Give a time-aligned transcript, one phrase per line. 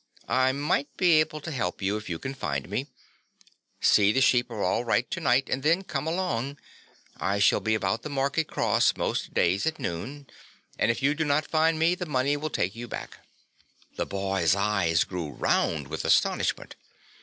[0.27, 2.87] I might be able to help you if you can find me.
[3.79, 6.57] See the sheep are all right to night and then come along.
[7.17, 10.25] I shall be about the market cross most days at noon,
[10.79, 13.19] and if you do not find me the money will take you back."
[13.95, 16.75] The boy's eyes grew round with astonishment.